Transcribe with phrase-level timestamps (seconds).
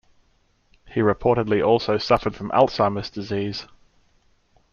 [0.87, 3.67] He reportedly also suffered from Alzheimer's disease.